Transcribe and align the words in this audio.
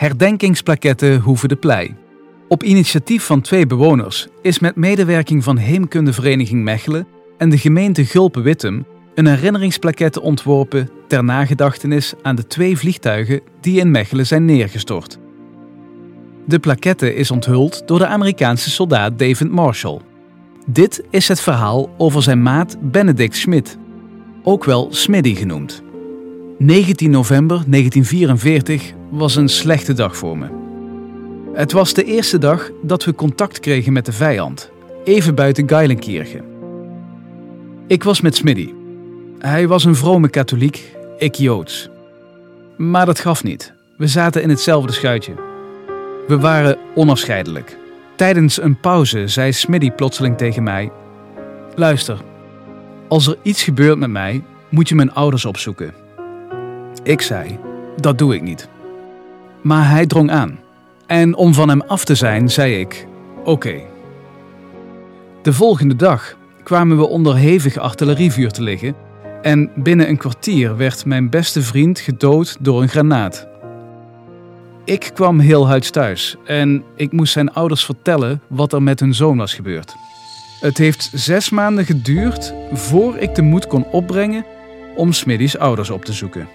herdenkingsplaketten 0.00 1.20
Hoeve 1.20 1.48
de 1.48 1.56
Plei. 1.56 1.94
Op 2.48 2.62
initiatief 2.62 3.24
van 3.24 3.40
twee 3.40 3.66
bewoners 3.66 4.28
is 4.42 4.58
met 4.58 4.76
medewerking 4.76 5.44
van 5.44 5.56
Heemkundevereniging 5.56 6.62
Mechelen 6.62 7.06
en 7.38 7.50
de 7.50 7.58
gemeente 7.58 8.04
Gulpen-Wittem 8.04 8.86
een 9.14 9.26
herinneringsplaquette 9.26 10.20
ontworpen 10.20 10.90
ter 11.08 11.24
nagedachtenis 11.24 12.14
aan 12.22 12.36
de 12.36 12.46
twee 12.46 12.78
vliegtuigen 12.78 13.40
die 13.60 13.80
in 13.80 13.90
Mechelen 13.90 14.26
zijn 14.26 14.44
neergestort. 14.44 15.18
De 16.46 16.58
plaquette 16.58 17.14
is 17.14 17.30
onthuld 17.30 17.82
door 17.86 17.98
de 17.98 18.06
Amerikaanse 18.06 18.70
soldaat 18.70 19.18
David 19.18 19.50
Marshall. 19.50 20.00
Dit 20.66 21.02
is 21.10 21.28
het 21.28 21.40
verhaal 21.40 21.94
over 21.98 22.22
zijn 22.22 22.42
maat 22.42 22.76
Benedict 22.80 23.36
Schmidt, 23.36 23.78
ook 24.42 24.64
wel 24.64 24.88
Smiddy 24.90 25.34
genoemd. 25.34 25.82
19 26.62 27.10
november 27.10 27.62
1944 27.66 28.92
was 29.10 29.36
een 29.36 29.48
slechte 29.48 29.92
dag 29.92 30.16
voor 30.16 30.38
me. 30.38 30.46
Het 31.52 31.72
was 31.72 31.94
de 31.94 32.04
eerste 32.04 32.38
dag 32.38 32.70
dat 32.82 33.04
we 33.04 33.14
contact 33.14 33.60
kregen 33.60 33.92
met 33.92 34.06
de 34.06 34.12
vijand, 34.12 34.70
even 35.04 35.34
buiten 35.34 35.68
Geilenkirchen. 35.68 36.44
Ik 37.86 38.04
was 38.04 38.20
met 38.20 38.36
Smiddy. 38.36 38.72
Hij 39.38 39.68
was 39.68 39.84
een 39.84 39.96
vrome 39.96 40.28
katholiek, 40.28 40.96
ik 41.18 41.34
joods. 41.34 41.88
Maar 42.76 43.06
dat 43.06 43.20
gaf 43.20 43.44
niet. 43.44 43.72
We 43.96 44.06
zaten 44.06 44.42
in 44.42 44.48
hetzelfde 44.48 44.92
schuitje. 44.92 45.34
We 46.26 46.38
waren 46.38 46.78
onafscheidelijk. 46.94 47.76
Tijdens 48.16 48.62
een 48.62 48.80
pauze 48.80 49.28
zei 49.28 49.52
Smiddy 49.52 49.90
plotseling 49.90 50.36
tegen 50.36 50.62
mij: 50.62 50.92
Luister, 51.74 52.18
als 53.08 53.26
er 53.26 53.36
iets 53.42 53.62
gebeurt 53.62 53.98
met 53.98 54.10
mij, 54.10 54.42
moet 54.68 54.88
je 54.88 54.94
mijn 54.94 55.12
ouders 55.12 55.44
opzoeken. 55.44 56.08
Ik 57.02 57.20
zei: 57.20 57.58
Dat 57.96 58.18
doe 58.18 58.34
ik 58.34 58.42
niet. 58.42 58.68
Maar 59.60 59.90
hij 59.90 60.06
drong 60.06 60.30
aan. 60.30 60.58
En 61.06 61.34
om 61.34 61.54
van 61.54 61.68
hem 61.68 61.80
af 61.80 62.04
te 62.04 62.14
zijn, 62.14 62.50
zei 62.50 62.80
ik: 62.80 63.06
Oké. 63.44 63.80
De 65.42 65.52
volgende 65.52 65.96
dag 65.96 66.36
kwamen 66.62 66.96
we 66.96 67.08
onder 67.08 67.36
hevig 67.36 67.76
artillerievuur 67.76 68.50
te 68.50 68.62
liggen 68.62 68.94
en 69.42 69.70
binnen 69.74 70.08
een 70.08 70.16
kwartier 70.16 70.76
werd 70.76 71.04
mijn 71.04 71.30
beste 71.30 71.62
vriend 71.62 72.00
gedood 72.00 72.56
door 72.60 72.82
een 72.82 72.88
granaat. 72.88 73.48
Ik 74.84 75.10
kwam 75.14 75.38
heel 75.38 75.68
huids 75.68 75.90
thuis 75.90 76.36
en 76.44 76.84
ik 76.96 77.12
moest 77.12 77.32
zijn 77.32 77.52
ouders 77.52 77.84
vertellen 77.84 78.42
wat 78.46 78.72
er 78.72 78.82
met 78.82 79.00
hun 79.00 79.14
zoon 79.14 79.36
was 79.36 79.54
gebeurd. 79.54 79.94
Het 80.60 80.78
heeft 80.78 81.10
zes 81.14 81.50
maanden 81.50 81.84
geduurd 81.84 82.54
voor 82.72 83.16
ik 83.16 83.34
de 83.34 83.42
moed 83.42 83.66
kon 83.66 83.86
opbrengen 83.90 84.44
om 84.96 85.12
Smiddy's 85.12 85.56
ouders 85.56 85.90
op 85.90 86.04
te 86.04 86.12
zoeken. 86.12 86.48